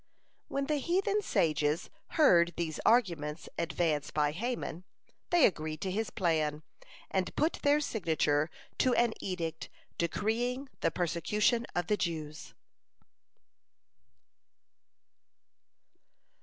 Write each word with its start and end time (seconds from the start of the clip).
When 0.47 0.65
the 0.65 0.77
heathen 0.79 1.21
sages 1.21 1.91
heard 2.17 2.53
these 2.57 2.79
arguments 2.87 3.47
advance 3.59 4.09
by 4.09 4.31
Haman, 4.31 4.83
they 5.29 5.45
agreed 5.45 5.79
to 5.81 5.91
his 5.91 6.09
plan, 6.09 6.63
and 7.11 7.35
put 7.35 7.59
their 7.61 7.79
signature 7.79 8.49
to 8.79 8.95
an 8.95 9.13
edict 9.19 9.69
decreeing 9.99 10.69
the 10.79 10.89
persecution 10.89 11.67
of 11.75 11.85
the 11.85 11.97
Jews. 11.97 12.55